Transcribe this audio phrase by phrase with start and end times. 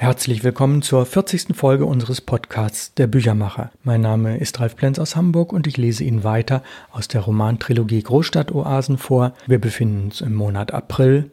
[0.00, 1.56] Herzlich willkommen zur 40.
[1.56, 3.72] Folge unseres Podcasts Der Büchermacher.
[3.82, 8.04] Mein Name ist Ralf Plenz aus Hamburg und ich lese Ihnen weiter aus der Romantrilogie
[8.04, 9.34] Großstadtoasen vor.
[9.48, 11.32] Wir befinden uns im Monat April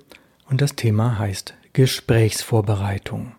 [0.49, 3.33] und das Thema heißt Gesprächsvorbereitung.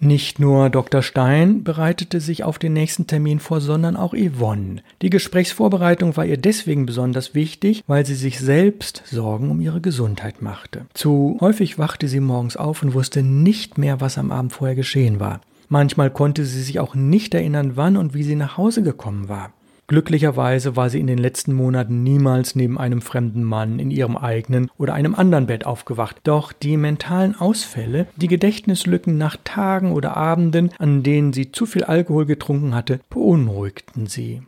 [0.00, 1.02] Nicht nur Dr.
[1.02, 4.82] Stein bereitete sich auf den nächsten Termin vor, sondern auch Yvonne.
[5.02, 10.40] Die Gesprächsvorbereitung war ihr deswegen besonders wichtig, weil sie sich selbst Sorgen um ihre Gesundheit
[10.40, 10.86] machte.
[10.94, 15.18] Zu häufig wachte sie morgens auf und wusste nicht mehr, was am Abend vorher geschehen
[15.18, 15.40] war.
[15.68, 19.52] Manchmal konnte sie sich auch nicht erinnern, wann und wie sie nach Hause gekommen war.
[19.88, 24.70] Glücklicherweise war sie in den letzten Monaten niemals neben einem fremden Mann in ihrem eigenen
[24.76, 26.20] oder einem anderen Bett aufgewacht.
[26.24, 31.84] Doch die mentalen Ausfälle, die Gedächtnislücken nach Tagen oder Abenden, an denen sie zu viel
[31.84, 34.42] Alkohol getrunken hatte, beunruhigten sie.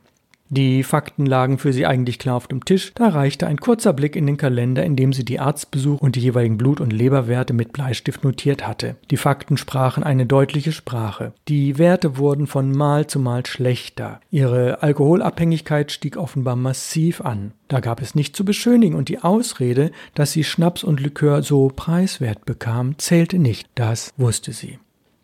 [0.53, 4.17] Die Fakten lagen für sie eigentlich klar auf dem Tisch, da reichte ein kurzer Blick
[4.17, 7.73] in den Kalender, in dem sie die Arztbesuch und die jeweiligen Blut- und Leberwerte mit
[7.73, 8.97] Bleistift notiert hatte.
[9.13, 11.33] Die Fakten sprachen eine deutliche Sprache.
[11.47, 14.21] Die Werte wurden von Mal zu Mal schlechter.
[14.33, 17.53] Ihre Alkoholabhängigkeit stieg offenbar massiv an.
[17.69, 21.69] Da gab es nichts zu beschönigen und die Ausrede, dass sie Schnaps und Likör so
[21.69, 23.69] preiswert bekam, zählte nicht.
[23.77, 24.81] Das wusste sie.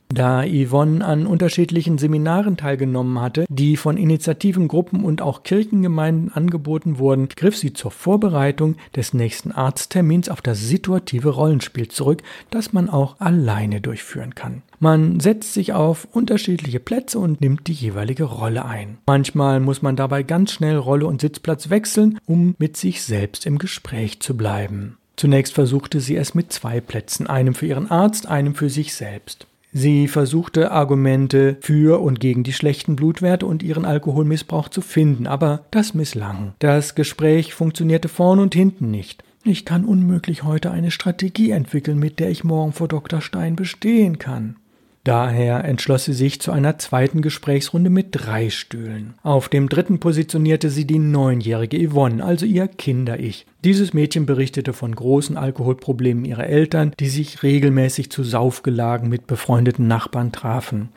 [0.08, 6.98] Da Yvonne an unterschiedlichen Seminaren teilgenommen hatte, die von Initiativen, Gruppen und auch Kirchengemeinden angeboten
[6.98, 12.88] wurden, griff sie zur Vorbereitung des nächsten Arzttermins auf das situative Rollenspiel zurück, das man
[12.88, 14.62] auch alleine durchführen kann.
[14.78, 18.98] Man setzt sich auf unterschiedliche Plätze und nimmt die jeweilige Rolle ein.
[19.06, 23.58] Manchmal muss man dabei ganz schnell Rolle und Sitzplatz wechseln, um mit sich selbst im
[23.58, 24.98] Gespräch zu bleiben.
[25.16, 29.46] Zunächst versuchte sie es mit zwei Plätzen, einem für ihren Arzt, einem für sich selbst.
[29.78, 35.66] Sie versuchte Argumente für und gegen die schlechten Blutwerte und ihren Alkoholmissbrauch zu finden, aber
[35.70, 36.54] das misslang.
[36.60, 39.22] Das Gespräch funktionierte vorn und hinten nicht.
[39.44, 43.20] Ich kann unmöglich heute eine Strategie entwickeln, mit der ich morgen vor Dr.
[43.20, 44.56] Stein bestehen kann.
[45.06, 49.14] Daher entschloss sie sich zu einer zweiten Gesprächsrunde mit drei Stühlen.
[49.22, 53.46] Auf dem dritten positionierte sie die neunjährige Yvonne, also ihr Kinder-Ich.
[53.62, 59.86] Dieses Mädchen berichtete von großen Alkoholproblemen ihrer Eltern, die sich regelmäßig zu Saufgelagen mit befreundeten
[59.86, 60.88] Nachbarn trafen.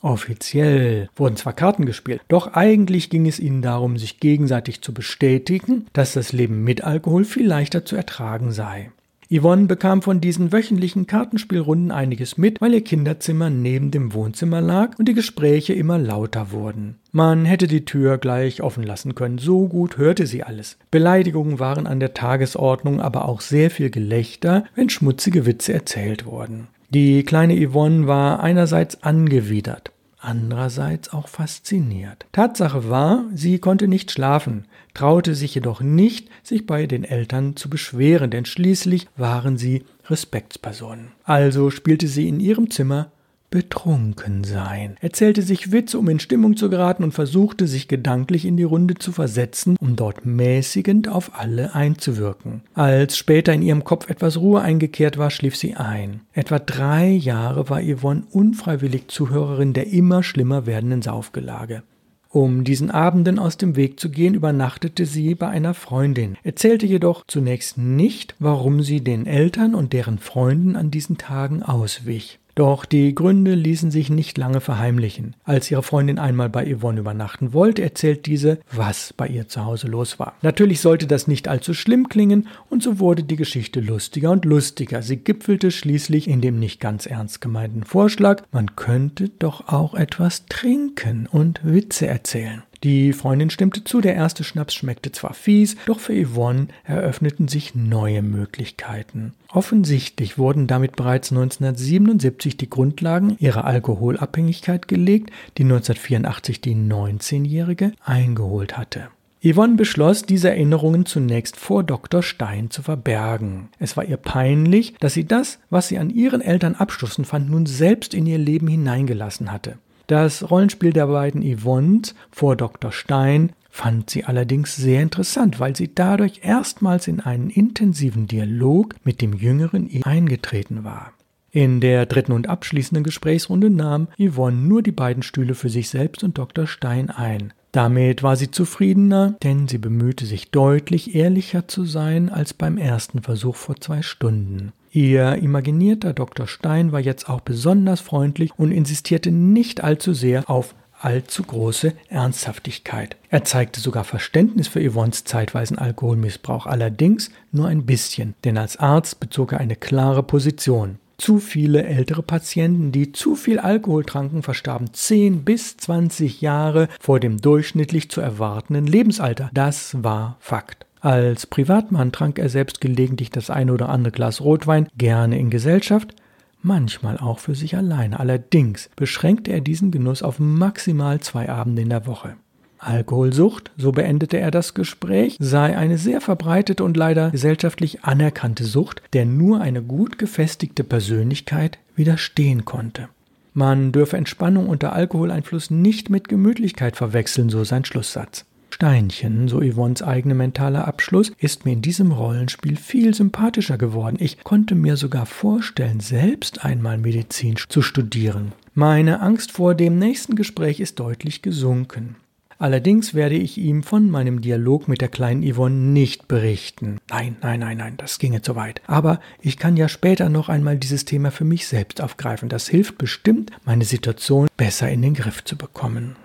[0.00, 5.86] Offiziell wurden zwar Karten gespielt, doch eigentlich ging es ihnen darum, sich gegenseitig zu bestätigen,
[5.92, 8.90] dass das Leben mit Alkohol viel leichter zu ertragen sei.
[9.34, 14.98] Yvonne bekam von diesen wöchentlichen Kartenspielrunden einiges mit, weil ihr Kinderzimmer neben dem Wohnzimmer lag
[14.98, 16.96] und die Gespräche immer lauter wurden.
[17.12, 20.76] Man hätte die Tür gleich offen lassen können, so gut hörte sie alles.
[20.90, 26.68] Beleidigungen waren an der Tagesordnung, aber auch sehr viel Gelächter, wenn schmutzige Witze erzählt wurden.
[26.90, 29.92] Die kleine Yvonne war einerseits angewidert,
[30.22, 32.26] andererseits auch fasziniert.
[32.32, 37.68] Tatsache war, sie konnte nicht schlafen, traute sich jedoch nicht, sich bei den Eltern zu
[37.68, 41.12] beschweren, denn schließlich waren sie Respektspersonen.
[41.24, 43.10] Also spielte sie in ihrem Zimmer
[43.52, 48.56] betrunken sein, erzählte sich Witze, um in Stimmung zu geraten und versuchte sich gedanklich in
[48.56, 52.62] die Runde zu versetzen, um dort mäßigend auf alle einzuwirken.
[52.74, 56.22] Als später in ihrem Kopf etwas Ruhe eingekehrt war, schlief sie ein.
[56.32, 61.82] Etwa drei Jahre war Yvonne unfreiwillig Zuhörerin der immer schlimmer werdenden Saufgelage.
[62.30, 67.24] Um diesen Abenden aus dem Weg zu gehen, übernachtete sie bei einer Freundin, erzählte jedoch
[67.26, 72.38] zunächst nicht, warum sie den Eltern und deren Freunden an diesen Tagen auswich.
[72.54, 75.34] Doch die Gründe ließen sich nicht lange verheimlichen.
[75.44, 79.86] Als ihre Freundin einmal bei Yvonne übernachten wollte, erzählt diese, was bei ihr zu Hause
[79.86, 80.34] los war.
[80.42, 85.02] Natürlich sollte das nicht allzu schlimm klingen, und so wurde die Geschichte lustiger und lustiger.
[85.02, 90.46] Sie gipfelte schließlich in dem nicht ganz ernst gemeinten Vorschlag, man könnte doch auch etwas
[90.46, 92.62] trinken und Witze erzählen.
[92.84, 97.76] Die Freundin stimmte zu, der erste Schnaps schmeckte zwar fies, doch für Yvonne eröffneten sich
[97.76, 99.34] neue Möglichkeiten.
[99.48, 108.76] Offensichtlich wurden damit bereits 1977 die Grundlagen ihrer Alkoholabhängigkeit gelegt, die 1984 die 19-Jährige eingeholt
[108.76, 109.08] hatte.
[109.44, 112.22] Yvonne beschloss, diese Erinnerungen zunächst vor Dr.
[112.22, 113.68] Stein zu verbergen.
[113.78, 117.66] Es war ihr peinlich, dass sie das, was sie an ihren Eltern abstoßend fand, nun
[117.66, 119.78] selbst in ihr Leben hineingelassen hatte.
[120.06, 122.92] Das Rollenspiel der beiden Yvonnes vor Dr.
[122.92, 129.22] Stein fand sie allerdings sehr interessant, weil sie dadurch erstmals in einen intensiven Dialog mit
[129.22, 131.12] dem jüngeren I eingetreten war.
[131.50, 136.24] In der dritten und abschließenden Gesprächsrunde nahm Yvonne nur die beiden Stühle für sich selbst
[136.24, 136.66] und Dr.
[136.66, 137.52] Stein ein.
[137.72, 143.22] Damit war sie zufriedener, denn sie bemühte sich deutlich ehrlicher zu sein als beim ersten
[143.22, 144.72] Versuch vor zwei Stunden.
[144.94, 146.46] Ihr imaginierter Dr.
[146.46, 153.16] Stein war jetzt auch besonders freundlich und insistierte nicht allzu sehr auf allzu große Ernsthaftigkeit.
[153.30, 159.18] Er zeigte sogar Verständnis für Yvonnes zeitweisen Alkoholmissbrauch, allerdings nur ein bisschen, denn als Arzt
[159.18, 160.98] bezog er eine klare Position.
[161.16, 167.18] Zu viele ältere Patienten, die zu viel Alkohol tranken, verstarben 10 bis 20 Jahre vor
[167.18, 169.48] dem durchschnittlich zu erwartenden Lebensalter.
[169.54, 170.84] Das war Fakt.
[171.02, 176.14] Als Privatmann trank er selbst gelegentlich das eine oder andere Glas Rotwein, gerne in Gesellschaft,
[176.62, 178.20] manchmal auch für sich alleine.
[178.20, 182.36] Allerdings beschränkte er diesen Genuss auf maximal zwei Abende in der Woche.
[182.78, 189.02] Alkoholsucht, so beendete er das Gespräch, sei eine sehr verbreitete und leider gesellschaftlich anerkannte Sucht,
[189.12, 193.08] der nur eine gut gefestigte Persönlichkeit widerstehen konnte.
[193.54, 198.46] Man dürfe Entspannung unter Alkoholeinfluss nicht mit Gemütlichkeit verwechseln, so sein Schlusssatz.
[198.82, 204.16] Steinchen, so Yvonnes eigener mentaler Abschluss, ist mir in diesem Rollenspiel viel sympathischer geworden.
[204.18, 208.50] Ich konnte mir sogar vorstellen, selbst einmal Medizin zu studieren.
[208.74, 212.16] Meine Angst vor dem nächsten Gespräch ist deutlich gesunken.
[212.58, 216.98] Allerdings werde ich ihm von meinem Dialog mit der kleinen Yvonne nicht berichten.
[217.08, 218.82] Nein, nein, nein, nein, das ginge zu weit.
[218.88, 222.48] Aber ich kann ja später noch einmal dieses Thema für mich selbst aufgreifen.
[222.48, 226.16] Das hilft bestimmt, meine Situation besser in den Griff zu bekommen.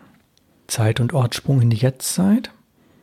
[0.67, 2.51] Zeit- und Ortssprung in die Jetztzeit.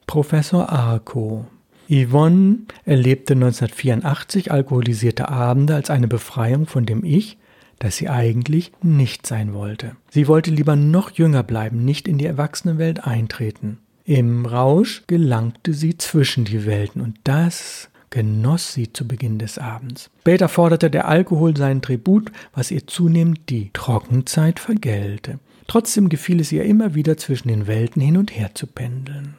[0.06, 1.46] Professor Arco.
[1.88, 7.38] Yvonne erlebte 1984 alkoholisierte Abende als eine Befreiung von dem Ich,
[7.78, 9.96] das sie eigentlich nicht sein wollte.
[10.10, 13.78] Sie wollte lieber noch jünger bleiben, nicht in die Erwachsenenwelt eintreten.
[14.04, 20.08] Im Rausch gelangte sie zwischen die Welten und das genoss sie zu Beginn des Abends.
[20.20, 25.40] Später forderte der Alkohol seinen Tribut, was ihr zunehmend die Trockenzeit vergällte.
[25.66, 29.34] Trotzdem gefiel es ihr immer wieder zwischen den Welten hin und her zu pendeln.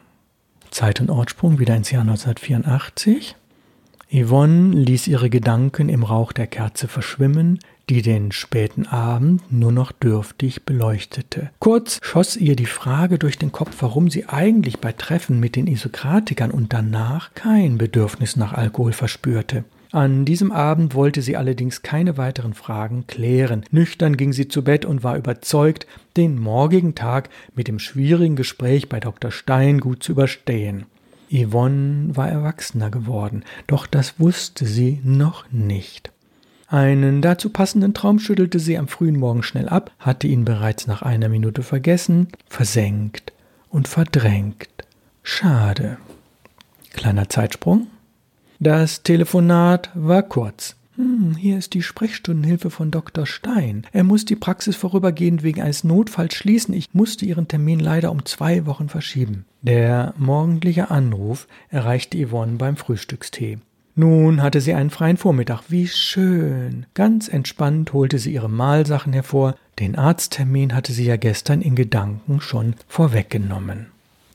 [0.70, 3.36] Zeit- und Ortsprung wieder ins Jahr 1984.
[4.12, 7.58] Yvonne ließ ihre Gedanken im Rauch der Kerze verschwimmen,
[7.88, 11.50] die den späten Abend nur noch dürftig beleuchtete.
[11.58, 15.66] Kurz schoss ihr die Frage durch den Kopf, warum sie eigentlich bei Treffen mit den
[15.66, 19.64] Isokratikern und danach kein Bedürfnis nach Alkohol verspürte.
[19.96, 23.64] An diesem Abend wollte sie allerdings keine weiteren Fragen klären.
[23.70, 25.86] Nüchtern ging sie zu Bett und war überzeugt,
[26.18, 29.30] den morgigen Tag mit dem schwierigen Gespräch bei Dr.
[29.30, 30.84] Stein gut zu überstehen.
[31.32, 36.12] Yvonne war erwachsener geworden, doch das wusste sie noch nicht.
[36.68, 41.00] Einen dazu passenden Traum schüttelte sie am frühen Morgen schnell ab, hatte ihn bereits nach
[41.00, 43.32] einer Minute vergessen, versenkt
[43.70, 44.68] und verdrängt.
[45.22, 45.96] Schade.
[46.92, 47.86] Kleiner Zeitsprung.
[48.58, 50.76] Das Telefonat war kurz.
[50.96, 53.26] Hm, hier ist die Sprechstundenhilfe von Dr.
[53.26, 53.86] Stein.
[53.92, 56.72] Er muss die Praxis vorübergehend wegen eines Notfalls schließen.
[56.72, 59.44] Ich musste Ihren Termin leider um zwei Wochen verschieben.
[59.60, 63.58] Der morgendliche Anruf erreichte Yvonne beim Frühstückstee.
[63.94, 65.64] Nun hatte sie einen freien Vormittag.
[65.68, 66.86] Wie schön.
[66.94, 69.54] Ganz entspannt holte sie ihre Mahlsachen hervor.
[69.78, 73.86] Den Arzttermin hatte sie ja gestern in Gedanken schon vorweggenommen.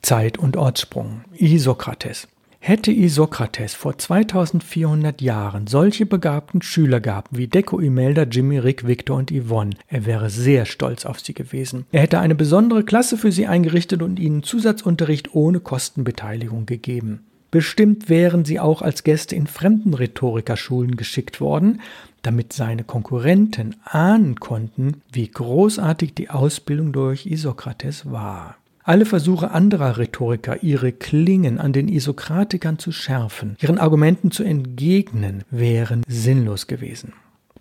[0.01, 1.21] Zeit- und Ortssprung.
[1.33, 2.27] Isokrates.
[2.63, 9.17] Hätte Isokrates vor 2400 Jahren solche begabten Schüler gehabt wie Deko, Imelda, Jimmy, Rick, Victor
[9.17, 11.87] und Yvonne, er wäre sehr stolz auf sie gewesen.
[11.91, 17.25] Er hätte eine besondere Klasse für sie eingerichtet und ihnen Zusatzunterricht ohne Kostenbeteiligung gegeben.
[17.49, 21.81] Bestimmt wären sie auch als Gäste in fremden Rhetorikerschulen geschickt worden,
[22.21, 28.57] damit seine Konkurrenten ahnen konnten, wie großartig die Ausbildung durch Isokrates war.
[28.83, 35.44] Alle Versuche anderer Rhetoriker, ihre Klingen an den Isokratikern zu schärfen, ihren Argumenten zu entgegnen,
[35.51, 37.13] wären sinnlos gewesen.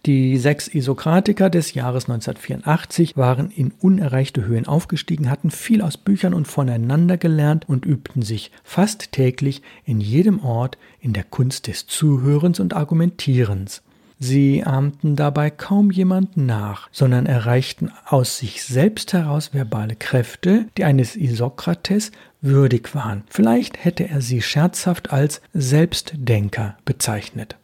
[0.06, 6.32] Die sechs Isokratiker des Jahres 1984 waren in unerreichte Höhen aufgestiegen, hatten viel aus Büchern
[6.32, 11.86] und voneinander gelernt und übten sich fast täglich in jedem Ort in der Kunst des
[11.86, 13.82] Zuhörens und Argumentierens.
[14.22, 20.84] Sie ahmten dabei kaum jemanden nach, sondern erreichten aus sich selbst heraus verbale Kräfte, die
[20.84, 22.12] eines Isokrates
[22.42, 23.24] würdig waren.
[23.30, 27.56] Vielleicht hätte er sie scherzhaft als Selbstdenker bezeichnet.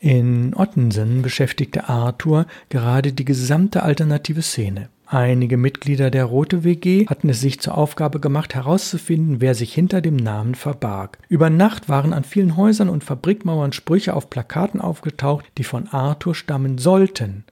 [0.00, 4.88] In Ottensen beschäftigte Arthur gerade die gesamte alternative Szene.
[5.12, 10.00] Einige Mitglieder der Rote WG hatten es sich zur Aufgabe gemacht, herauszufinden, wer sich hinter
[10.00, 11.18] dem Namen verbarg.
[11.28, 16.34] Über Nacht waren an vielen Häusern und Fabrikmauern Sprüche auf Plakaten aufgetaucht, die von Arthur
[16.34, 17.44] stammen sollten.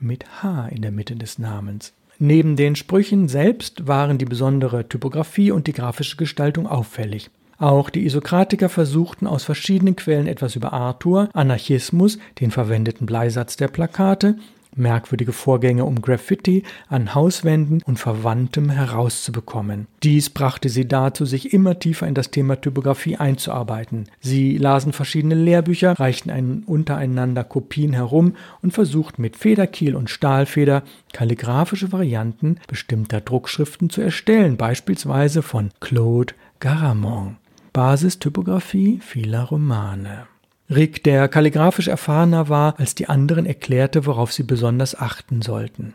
[0.00, 1.92] Mit H in der Mitte des Namens.
[2.18, 7.30] Neben den Sprüchen selbst waren die besondere Typografie und die grafische Gestaltung auffällig.
[7.58, 13.68] Auch die Isokratiker versuchten aus verschiedenen Quellen etwas über Arthur, Anarchismus, den verwendeten Bleisatz der
[13.68, 14.36] Plakate,
[14.74, 19.86] merkwürdige Vorgänge um Graffiti an Hauswänden und Verwandtem herauszubekommen.
[20.02, 24.04] Dies brachte sie dazu, sich immer tiefer in das Thema Typografie einzuarbeiten.
[24.20, 30.82] Sie lasen verschiedene Lehrbücher, reichten untereinander Kopien herum und versuchten mit Federkiel und Stahlfeder
[31.12, 37.36] kalligraphische Varianten bestimmter Druckschriften zu erstellen, beispielsweise von Claude Garamond.
[37.72, 40.26] Basistypografie vieler Romane.
[40.70, 45.94] Rick, der kalligraphisch erfahrener war als die anderen, erklärte, worauf sie besonders achten sollten.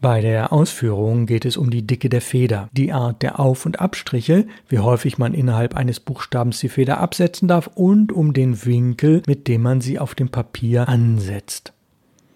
[0.00, 3.80] Bei der Ausführung geht es um die Dicke der Feder, die Art der Auf- und
[3.80, 9.22] Abstriche, wie häufig man innerhalb eines Buchstabens die Feder absetzen darf und um den Winkel,
[9.26, 11.72] mit dem man sie auf dem Papier ansetzt.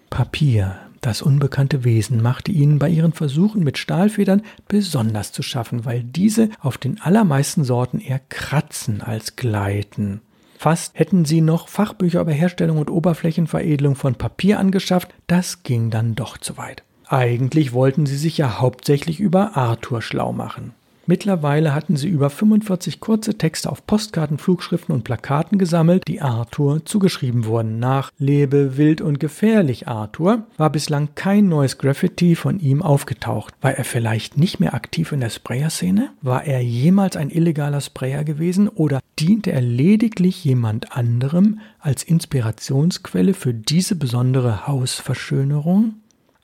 [0.08, 6.02] Papier, das unbekannte Wesen, machte ihnen bei ihren Versuchen mit Stahlfedern besonders zu schaffen, weil
[6.02, 10.22] diese auf den allermeisten Sorten eher kratzen als gleiten.
[10.58, 16.16] Fast hätten sie noch Fachbücher über Herstellung und Oberflächenveredelung von Papier angeschafft, das ging dann
[16.16, 16.82] doch zu weit.
[17.06, 20.74] Eigentlich wollten sie sich ja hauptsächlich über Arthur schlau machen.
[21.08, 26.84] Mittlerweile hatten sie über 45 kurze Texte auf Postkarten, Flugschriften und Plakaten gesammelt, die Arthur
[26.84, 27.78] zugeschrieben wurden.
[27.78, 33.54] Nach Lebe wild und gefährlich Arthur war bislang kein neues Graffiti von ihm aufgetaucht.
[33.62, 36.10] War er vielleicht nicht mehr aktiv in der Sprayer-Szene?
[36.20, 43.32] War er jemals ein illegaler Sprayer gewesen oder diente er lediglich jemand anderem als Inspirationsquelle
[43.32, 45.94] für diese besondere Hausverschönerung?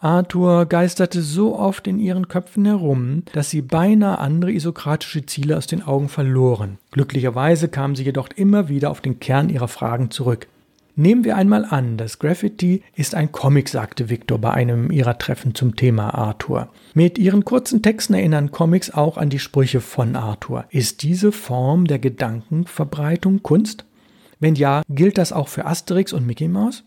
[0.05, 5.67] Arthur geisterte so oft in ihren Köpfen herum, dass sie beinahe andere isokratische Ziele aus
[5.67, 6.77] den Augen verloren.
[6.91, 10.47] Glücklicherweise kamen sie jedoch immer wieder auf den Kern ihrer Fragen zurück.
[10.95, 15.55] Nehmen wir einmal an, das Graffiti ist ein Comic, sagte Victor bei einem ihrer Treffen
[15.55, 16.69] zum Thema Arthur.
[16.93, 20.67] Mit ihren kurzen Texten erinnern Comics auch an die Sprüche von Arthur.
[20.69, 23.87] Ist diese Form der Gedankenverbreitung Kunst?
[24.39, 26.85] Wenn ja, gilt das auch für Asterix und Mickey Mouse?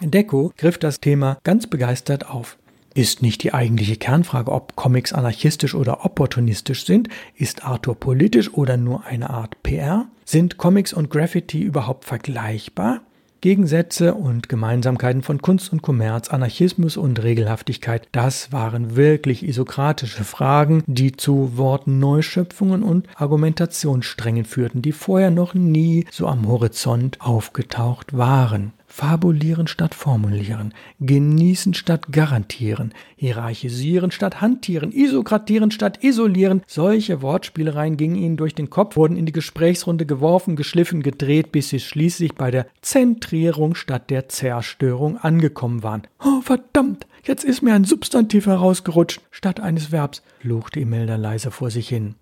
[0.00, 2.56] Deco griff das Thema ganz begeistert auf.
[2.94, 7.08] Ist nicht die eigentliche Kernfrage, ob Comics anarchistisch oder opportunistisch sind?
[7.36, 10.06] Ist Arthur politisch oder nur eine Art PR?
[10.24, 13.02] Sind Comics und Graffiti überhaupt vergleichbar?
[13.40, 20.82] Gegensätze und Gemeinsamkeiten von Kunst und Kommerz, Anarchismus und Regelhaftigkeit, das waren wirklich isokratische Fragen,
[20.88, 28.72] die zu Wortneuschöpfungen und Argumentationssträngen führten, die vorher noch nie so am Horizont aufgetaucht waren.
[28.98, 36.62] Fabulieren statt formulieren, genießen statt garantieren, hierarchisieren statt hantieren, isokratieren statt isolieren.
[36.66, 41.68] Solche Wortspielereien gingen ihnen durch den Kopf, wurden in die Gesprächsrunde geworfen, geschliffen, gedreht, bis
[41.68, 46.02] sie schließlich bei der Zentrierung statt der Zerstörung angekommen waren.
[46.18, 51.70] Oh, verdammt, jetzt ist mir ein Substantiv herausgerutscht statt eines Verbs, fluchte Imelda leise vor
[51.70, 52.16] sich hin.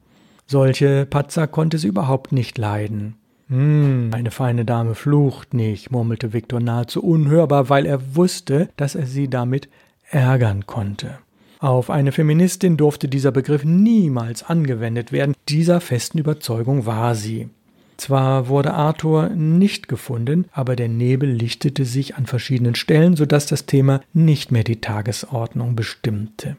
[0.47, 3.17] Solche Patzer konnte sie überhaupt nicht leiden.
[3.49, 9.07] Hm, eine feine Dame flucht nicht, murmelte Viktor nahezu unhörbar, weil er wusste, dass er
[9.07, 9.69] sie damit
[10.11, 11.19] ärgern konnte.
[11.59, 17.49] Auf eine Feministin durfte dieser Begriff niemals angewendet werden, dieser festen Überzeugung war sie.
[17.97, 23.47] Zwar wurde Arthur nicht gefunden, aber der Nebel lichtete sich an verschiedenen Stellen, so dass
[23.47, 26.57] das Thema nicht mehr die Tagesordnung bestimmte.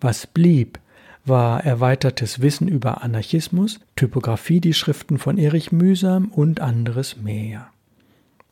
[0.00, 0.78] Was blieb,
[1.28, 7.68] war erweitertes Wissen über Anarchismus, Typografie, die Schriften von Erich Mühsam und anderes mehr.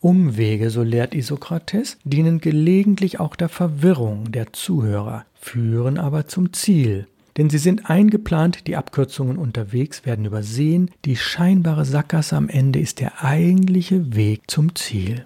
[0.01, 7.07] Umwege, so lehrt Isokrates, dienen gelegentlich auch der Verwirrung der Zuhörer, führen aber zum Ziel.
[7.37, 13.01] Denn sie sind eingeplant, die Abkürzungen unterwegs werden übersehen, die scheinbare Sackgasse am Ende ist
[13.01, 15.25] der eigentliche Weg zum Ziel.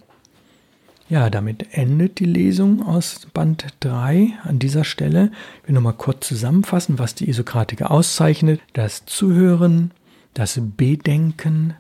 [1.11, 5.33] Ja, damit endet die Lesung aus Band 3 an dieser Stelle.
[5.61, 8.61] Ich will nochmal kurz zusammenfassen, was die Isokratiker auszeichnet.
[8.75, 9.91] Das Zuhören,
[10.35, 11.75] das Bedenken,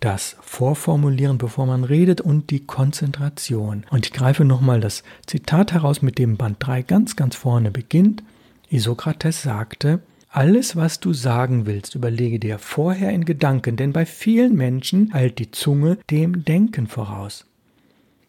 [0.00, 3.84] das Vorformulieren, bevor man redet und die Konzentration.
[3.88, 8.22] Und ich greife nochmal das Zitat heraus, mit dem Band 3 ganz, ganz vorne beginnt.
[8.68, 14.54] Isokrates sagte, alles, was du sagen willst, überlege dir vorher in Gedanken, denn bei vielen
[14.54, 17.45] Menschen eilt die Zunge dem Denken voraus.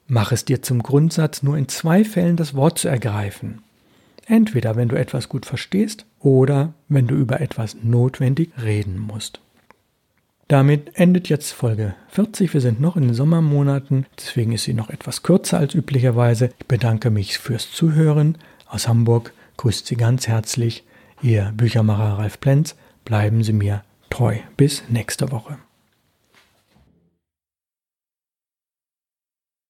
[0.07, 3.61] Mach es dir zum Grundsatz, nur in zwei Fällen das Wort zu ergreifen.
[4.25, 9.39] Entweder wenn du etwas gut verstehst oder wenn du über etwas notwendig reden musst.
[10.47, 12.53] Damit endet jetzt Folge 40.
[12.53, 16.51] Wir sind noch in den Sommermonaten, deswegen ist sie noch etwas kürzer als üblicherweise.
[16.57, 18.37] Ich bedanke mich fürs Zuhören.
[18.69, 20.85] Aus Hamburg grüßt Sie ganz herzlich
[21.21, 22.75] Ihr Büchermacher Ralf Plenz.
[23.03, 24.37] Bleiben Sie mir treu.
[24.55, 25.57] Bis nächste Woche.